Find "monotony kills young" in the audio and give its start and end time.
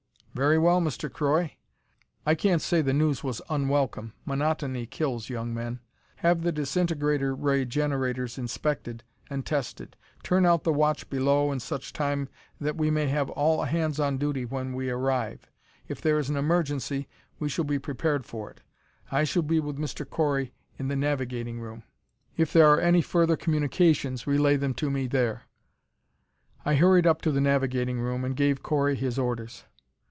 4.23-5.53